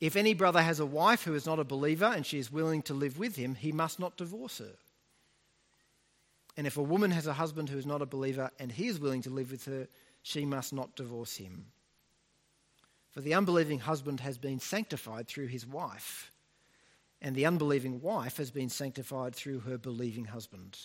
[0.01, 2.83] If any brother has a wife who is not a believer and she is willing
[2.83, 4.77] to live with him, he must not divorce her.
[6.57, 9.01] And if a woman has a husband who is not a believer and he is
[9.01, 9.89] willing to live with her,
[10.23, 11.67] she must not divorce him.
[13.13, 16.31] For the unbelieving husband has been sanctified through his wife
[17.23, 20.79] and the unbelieving wife has been sanctified through her believing husband.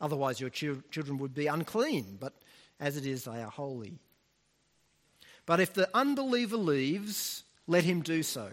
[0.00, 2.34] Otherwise, your children would be unclean, but
[2.78, 3.98] as it is, they are holy.
[5.46, 8.50] But if the unbeliever leaves, let him do so.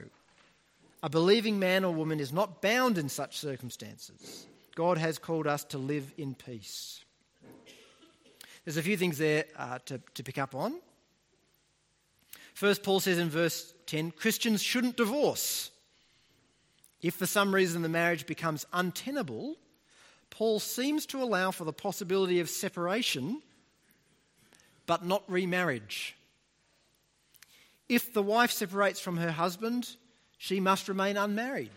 [1.04, 4.48] A believing man or woman is not bound in such circumstances.
[4.76, 7.04] God has called us to live in peace.
[8.66, 10.76] There's a few things there uh, to, to pick up on.
[12.54, 15.72] First, Paul says in verse 10 Christians shouldn't divorce.
[17.02, 19.58] If for some reason the marriage becomes untenable,
[20.30, 23.41] Paul seems to allow for the possibility of separation,
[24.86, 26.16] but not remarriage.
[27.88, 29.95] If the wife separates from her husband,
[30.38, 31.72] she must remain unmarried.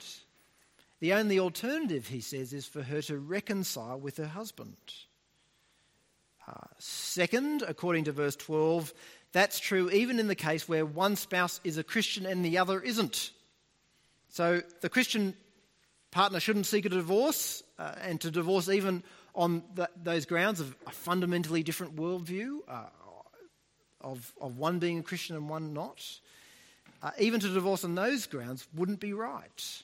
[1.01, 4.77] The only alternative, he says, is for her to reconcile with her husband.
[6.47, 8.93] Uh, second, according to verse 12,
[9.33, 12.81] that's true even in the case where one spouse is a Christian and the other
[12.81, 13.31] isn't.
[14.31, 15.35] So the Christian
[16.12, 19.03] partner shouldn't seek a divorce, uh, and to divorce even
[19.35, 22.85] on the, those grounds of a fundamentally different worldview, uh,
[24.01, 26.03] of, of one being a Christian and one not,
[27.03, 29.83] uh, even to divorce on those grounds wouldn't be right.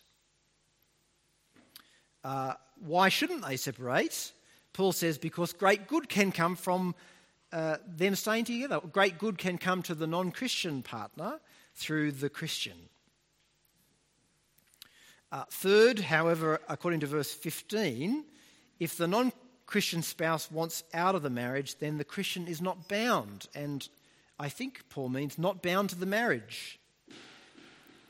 [2.25, 4.33] Uh, why shouldn't they separate?
[4.73, 6.95] Paul says because great good can come from
[7.53, 8.81] uh, them staying together.
[8.93, 11.41] Great good can come to the non Christian partner
[11.75, 12.77] through the Christian.
[15.37, 18.25] Uh, third, however, according to verse 15,
[18.81, 19.31] if the non
[19.67, 23.47] Christian spouse wants out of the marriage, then the Christian is not bound.
[23.55, 23.87] And
[24.39, 26.81] I think Paul means not bound to the marriage.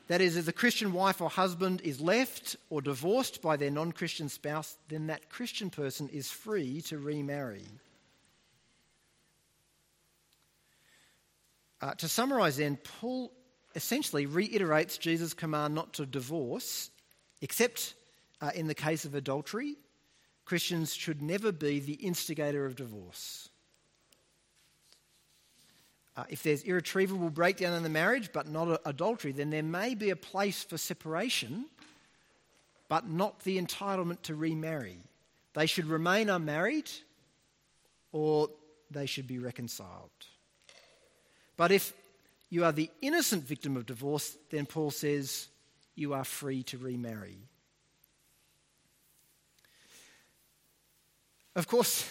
[0.07, 3.91] That is, if the Christian wife or husband is left or divorced by their non
[3.91, 7.66] Christian spouse, then that Christian person is free to remarry.
[11.81, 13.33] Uh, to summarize, then, Paul
[13.74, 16.91] essentially reiterates Jesus' command not to divorce
[17.41, 17.95] Except
[18.41, 19.76] uh, in the case of adultery,
[20.45, 23.49] Christians should never be the instigator of divorce.
[26.16, 30.11] Uh, if there's irretrievable breakdown in the marriage but not adultery, then there may be
[30.11, 31.66] a place for separation,
[32.89, 34.99] but not the entitlement to remarry.
[35.53, 36.91] They should remain unmarried
[38.12, 38.49] or
[38.91, 40.11] they should be reconciled.
[41.57, 41.93] But if
[42.49, 45.49] you are the innocent victim of divorce, then Paul says
[45.97, 47.38] you are free to remarry.
[51.57, 52.09] Of course,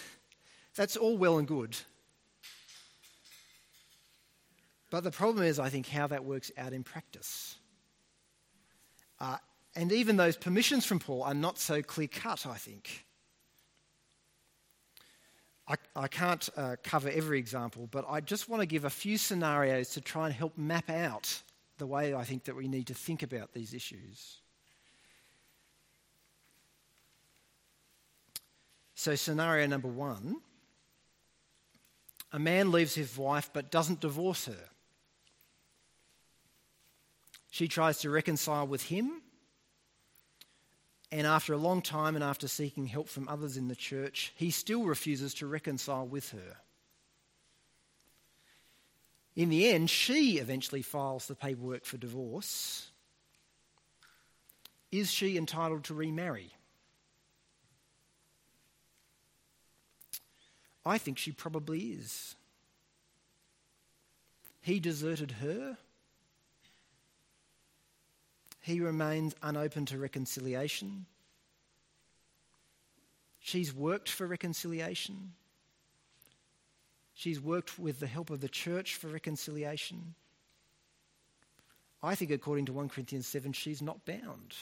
[0.76, 1.78] that's all well and good.
[4.90, 7.58] But the problem is, I think, how that works out in practice.
[9.20, 9.38] Uh,
[9.76, 13.06] and even those permissions from Paul are not so clear cut, I think.
[15.68, 19.18] I, I can't uh, cover every example, but I just want to give a few
[19.18, 21.42] scenarios to try and help map out
[21.78, 24.38] the way I think that we need to think about these issues.
[28.96, 30.38] So, scenario number one
[32.32, 34.70] a man leaves his wife but doesn't divorce her.
[37.50, 39.22] She tries to reconcile with him,
[41.12, 44.52] and after a long time and after seeking help from others in the church, he
[44.52, 46.58] still refuses to reconcile with her.
[49.36, 52.90] In the end, she eventually files the paperwork for divorce.
[54.92, 56.54] Is she entitled to remarry?
[60.86, 62.36] I think she probably is.
[64.62, 65.78] He deserted her.
[68.62, 71.08] He remains unopen to reconciliation.
[73.40, 75.34] She's worked for reconciliation.
[77.16, 80.14] She's worked with the help of the church for reconciliation.
[82.04, 84.54] I think, according to 1 Corinthians 7, she's not bound.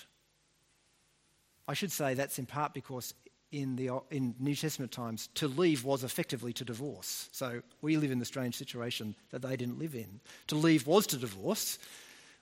[1.68, 3.14] I should say that's in part because
[3.52, 7.30] in, the, in New Testament times, to leave was effectively to divorce.
[7.32, 10.20] So we live in the strange situation that they didn't live in.
[10.48, 11.78] To leave was to divorce.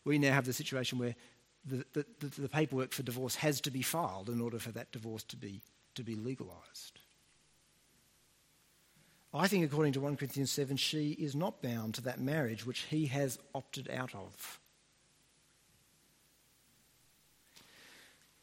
[0.05, 1.15] We now have the situation where
[1.65, 2.05] the, the,
[2.41, 5.61] the, paperwork for divorce has to be filed in order for that divorce to be,
[5.95, 7.00] to be legalised.
[9.33, 12.81] I think, according to 1 Corinthians 7, she is not bound to that marriage which
[12.81, 14.59] he has opted out of.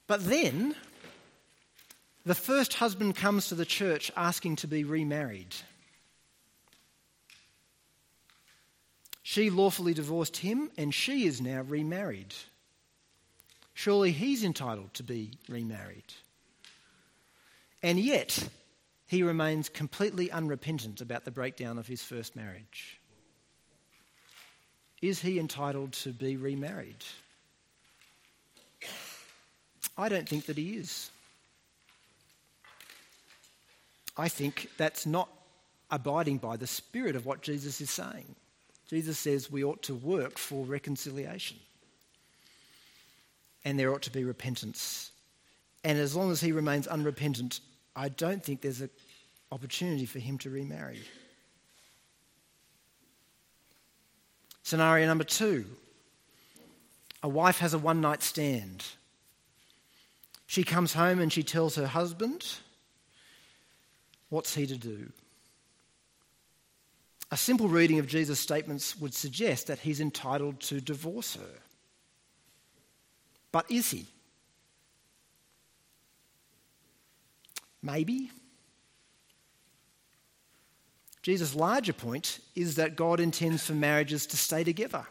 [0.07, 0.74] But then,
[2.24, 5.55] the first husband comes to the church asking to be remarried.
[9.22, 12.34] She lawfully divorced him, and she is now remarried.
[13.74, 16.14] Surely he's entitled to be remarried.
[17.82, 18.49] And yet,
[19.09, 23.01] he remains completely unrepentant about the breakdown of his first marriage.
[25.01, 27.05] Is he entitled to be remarried?
[29.97, 31.11] I don't think that he is.
[34.17, 35.31] I think that's not
[35.91, 38.35] abiding by the spirit of what Jesus is saying.
[38.91, 41.57] Jesus says we ought to work for reconciliation
[43.65, 45.13] and there ought to be repentance.
[45.83, 47.61] And as long as he remains unrepentant,
[47.99, 48.91] I don't think there's an
[49.51, 51.01] opportunity for him to remarry.
[54.63, 55.67] Scenario number two
[57.25, 58.85] a wife has a one night stand.
[60.47, 62.47] She comes home and she tells her husband,
[64.29, 65.11] What's he to do?
[67.33, 71.61] A simple reading of Jesus' statements would suggest that he's entitled to divorce her.
[73.51, 74.07] But is he?
[77.83, 78.31] Maybe.
[81.22, 85.07] Jesus' larger point is that God intends for marriages to stay together.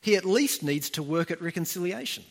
[0.00, 2.24] He at least needs to work at reconciliation.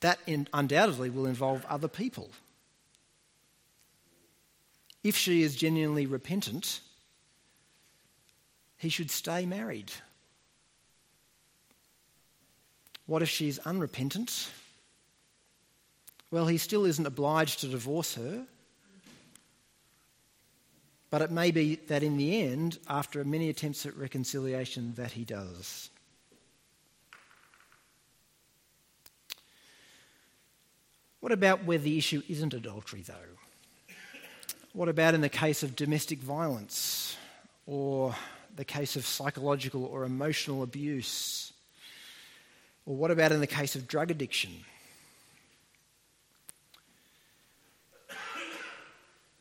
[0.00, 0.18] That
[0.52, 2.30] undoubtedly will involve other people.
[5.02, 6.80] If she is genuinely repentant,
[8.76, 9.92] he should stay married.
[13.06, 14.50] What if she's unrepentant?
[16.30, 18.46] Well, he still isn't obliged to divorce her.
[21.10, 25.24] But it may be that in the end, after many attempts at reconciliation, that he
[25.24, 25.88] does.
[31.20, 33.14] What about where the issue isn't adultery, though?
[34.74, 37.16] What about in the case of domestic violence
[37.66, 38.14] or
[38.54, 41.52] the case of psychological or emotional abuse?
[42.84, 44.52] Or what about in the case of drug addiction?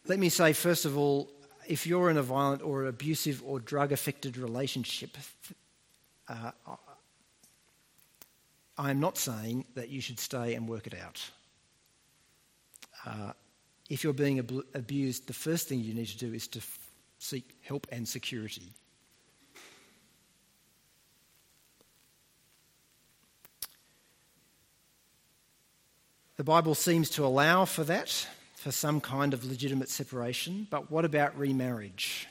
[0.07, 1.29] Let me say, first of all,
[1.67, 5.17] if you're in a violent or abusive or drug affected relationship,
[6.29, 6.51] uh,
[8.77, 11.29] I'm not saying that you should stay and work it out.
[13.05, 13.33] Uh,
[13.89, 16.79] if you're being ab- abused, the first thing you need to do is to f-
[17.19, 18.71] seek help and security.
[26.37, 28.25] The Bible seems to allow for that,
[28.67, 32.27] for some kind of legitimate separation, but what about remarriage?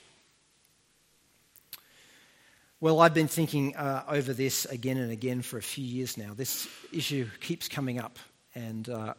[2.78, 6.34] Well, I've been thinking uh, over this again and again for a few years now.
[6.34, 8.18] This issue keeps coming up,
[8.54, 9.14] and uh,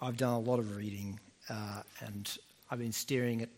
[0.00, 2.28] I've done a lot of reading, uh, and
[2.68, 3.50] I've been staring at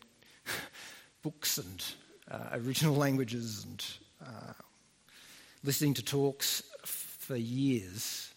[1.22, 1.82] books and
[2.30, 3.82] uh, original languages and
[4.22, 4.52] uh,
[5.64, 8.29] listening to talks for years.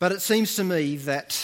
[0.00, 1.38] But it seems to me that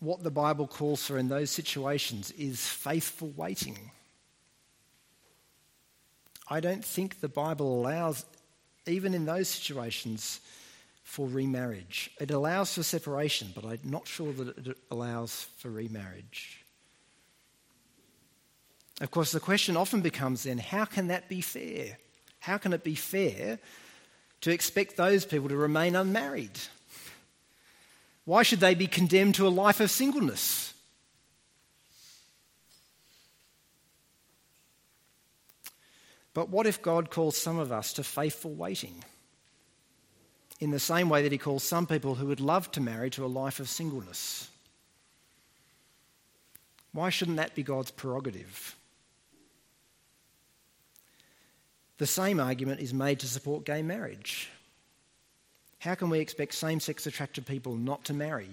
[0.00, 3.90] what the Bible calls for in those situations is faithful waiting.
[6.46, 8.26] I don't think the Bible allows,
[8.86, 10.40] even in those situations,
[11.04, 12.10] for remarriage.
[12.20, 16.66] It allows for separation, but I'm not sure that it allows for remarriage.
[19.00, 21.96] Of course, the question often becomes then how can that be fair?
[22.40, 23.58] How can it be fair
[24.42, 26.58] to expect those people to remain unmarried?
[28.26, 30.74] Why should they be condemned to a life of singleness?
[36.34, 39.02] But what if God calls some of us to faithful waiting?
[40.58, 43.24] In the same way that He calls some people who would love to marry to
[43.24, 44.50] a life of singleness.
[46.92, 48.74] Why shouldn't that be God's prerogative?
[51.98, 54.50] The same argument is made to support gay marriage.
[55.78, 58.50] How can we expect same sex attracted people not to marry?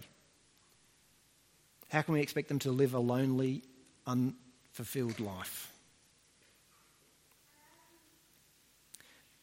[1.89, 3.63] How can we expect them to live a lonely,
[4.05, 5.71] unfulfilled life?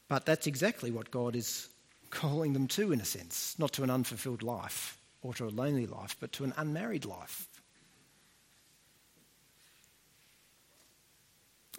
[0.09, 1.69] But that's exactly what God is
[2.11, 5.87] calling them to, in a sense not to an unfulfilled life or to a lonely
[5.87, 7.47] life, but to an unmarried life.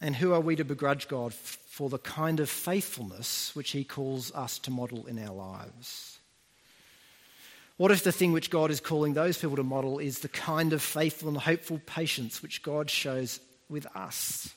[0.02, 4.32] And who are we to begrudge God for the kind of faithfulness which He calls
[4.34, 6.20] us to model in our lives?
[7.78, 10.74] What if the thing which God is calling those people to model is the kind
[10.74, 13.40] of faithful and hopeful patience which God shows
[13.70, 14.54] with us?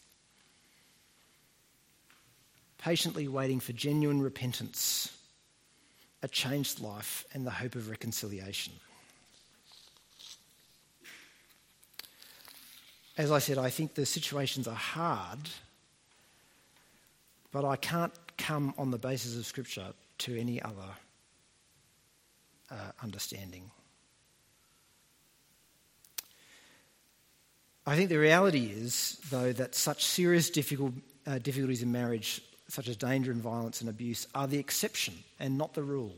[2.85, 5.11] patiently waiting for genuine repentance,
[6.23, 8.75] a changed life, and the hope of reconciliation.
[13.17, 15.39] As I said, I think the situations are hard,
[17.53, 20.89] but I can't come on the basis of Scripture to any other
[22.71, 23.71] uh, understanding.
[27.87, 30.95] I think the reality is, though, that such serious difficult,
[31.27, 35.59] uh, difficulties in marriage such as danger and violence and abuse, are the exception and
[35.59, 36.17] not the rule.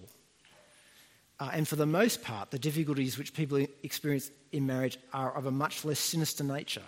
[1.39, 5.47] Uh, and for the most part, the difficulties which people experience in marriage are of
[5.47, 6.83] a much less sinister nature.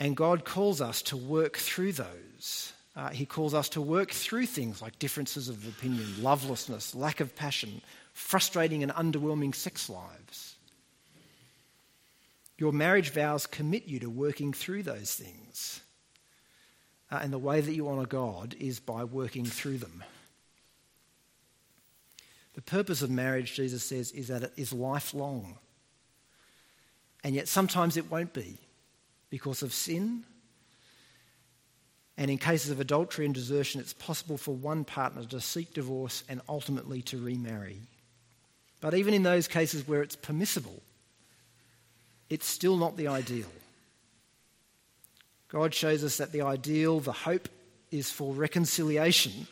[0.00, 2.72] And God calls us to work through those.
[2.96, 7.34] Uh, he calls us to work through things like differences of opinion, lovelessness, lack of
[7.36, 7.80] passion,
[8.12, 10.56] frustrating and underwhelming sex lives.
[12.58, 15.80] Your marriage vows commit you to working through those things.
[17.10, 20.02] Uh, and the way that you honour God is by working through them.
[22.58, 25.56] The purpose of marriage, Jesus says, is that it is lifelong.
[27.22, 28.58] And yet sometimes it won't be
[29.30, 30.24] because of sin.
[32.16, 36.24] And in cases of adultery and desertion, it's possible for one partner to seek divorce
[36.28, 37.78] and ultimately to remarry.
[38.80, 40.82] But even in those cases where it's permissible,
[42.28, 43.52] it's still not the ideal.
[45.46, 47.48] God shows us that the ideal, the hope,
[47.92, 49.46] is for reconciliation,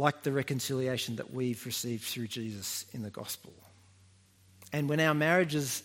[0.00, 3.52] like the reconciliation that we've received through Jesus in the gospel.
[4.72, 5.82] And when our marriages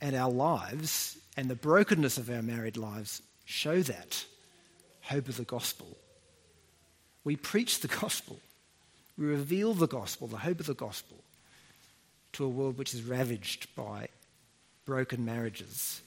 [0.00, 4.24] and our lives and the brokenness of our married lives show that
[5.02, 5.96] hope of the gospel,
[7.24, 8.40] we preach the gospel.
[9.16, 11.18] We reveal the gospel, the hope of the gospel,
[12.32, 14.08] to a world which is ravaged by
[14.86, 16.00] broken marriages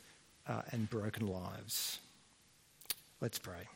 [0.48, 2.00] uh, and broken lives.
[3.22, 3.73] Let's pray.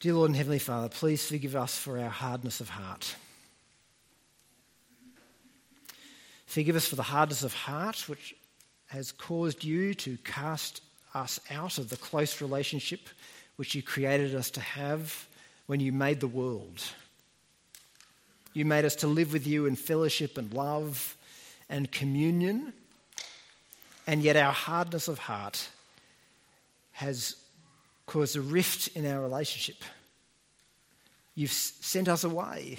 [0.00, 3.16] Dear Lord and Heavenly Father, please forgive us for our hardness of heart.
[6.46, 8.34] Forgive us for the hardness of heart which
[8.86, 10.80] has caused you to cast
[11.12, 13.10] us out of the close relationship
[13.56, 15.28] which you created us to have
[15.66, 16.82] when you made the world.
[18.54, 21.14] You made us to live with you in fellowship and love
[21.68, 22.72] and communion,
[24.06, 25.68] and yet our hardness of heart
[26.92, 27.36] has
[28.10, 29.84] caused a rift in our relationship.
[31.36, 32.78] You've sent us away.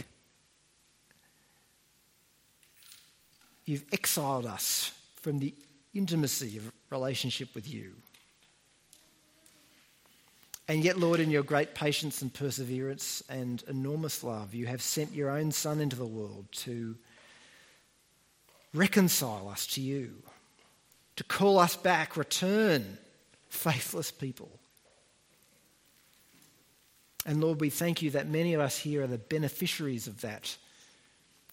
[3.64, 5.54] You've exiled us from the
[5.94, 7.94] intimacy of relationship with you.
[10.68, 15.14] And yet, Lord, in your great patience and perseverance and enormous love, you have sent
[15.14, 16.98] your own Son into the world to
[18.74, 20.24] reconcile us to you,
[21.16, 22.98] to call us back, return,
[23.48, 24.61] faithless people.
[27.26, 30.56] And Lord, we thank you that many of us here are the beneficiaries of that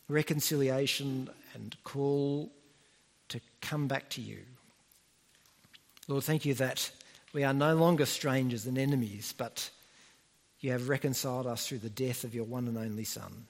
[0.09, 2.51] reconciliation and call
[3.29, 4.39] to come back to you.
[6.07, 6.91] Lord, thank you that
[7.35, 9.71] we are no longer strangers and enemies, but
[10.61, 13.47] you have reconciled us through the death of your one and only Son.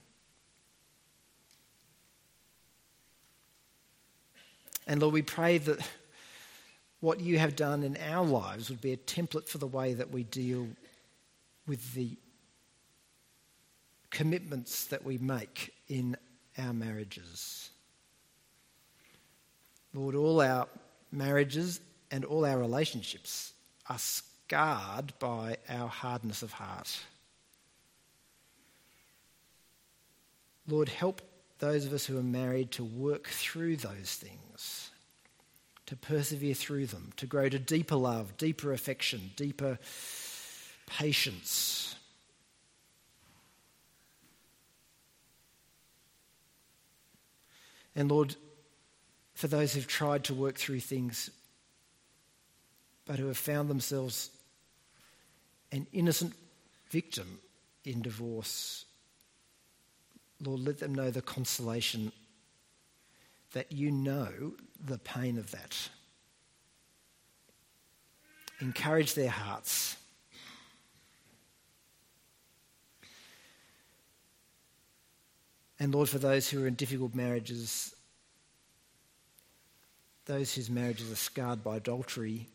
[4.88, 5.86] And Lord, we pray that
[7.00, 10.10] what you have done in our lives would be a template for the way that
[10.10, 10.66] we deal
[11.68, 12.16] with the
[14.10, 16.16] commitments that we make in
[16.58, 17.70] our marriages.
[19.94, 20.66] Lord, all our
[21.12, 23.52] marriages and all our relationships
[23.88, 26.98] are scarred by our hardness of heart.
[30.66, 31.22] Lord, help
[31.58, 34.90] those of us who are married to work through those things,
[35.86, 39.78] to persevere through them, to grow to deeper love, deeper affection, deeper
[40.88, 41.94] patience.
[47.94, 48.36] And Lord,
[49.34, 51.30] for those who've tried to work through things
[53.08, 54.30] but who have found themselves
[55.72, 56.34] an innocent
[56.90, 57.40] victim
[57.84, 58.84] in divorce.
[60.44, 62.12] Lord, let them know the consolation
[63.54, 64.52] that you know
[64.84, 65.88] the pain of that.
[68.60, 69.96] Encourage their hearts.
[75.80, 77.94] And Lord, for those who are in difficult marriages,
[80.24, 82.46] those whose marriages are scarred by adultery,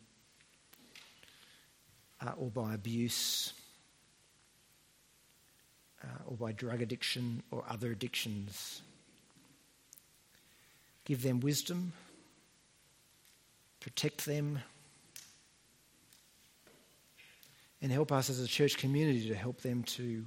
[2.20, 3.52] uh, or by abuse,
[6.02, 8.82] uh, or by drug addiction or other addictions.
[11.04, 11.92] Give them wisdom,
[13.80, 14.60] protect them,
[17.82, 20.24] and help us as a church community to help them to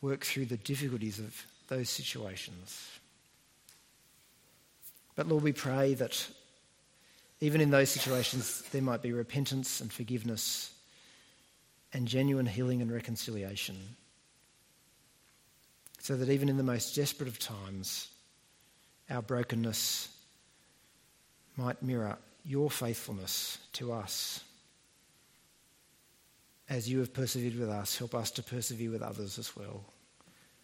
[0.00, 2.88] work through the difficulties of those situations.
[5.14, 6.28] But Lord, we pray that
[7.40, 10.72] even in those situations, there might be repentance and forgiveness
[11.92, 13.76] and genuine healing and reconciliation.
[16.00, 18.08] So that even in the most desperate of times,
[19.10, 20.08] our brokenness
[21.56, 24.42] might mirror your faithfulness to us.
[26.68, 29.84] As you have persevered with us, help us to persevere with others as well.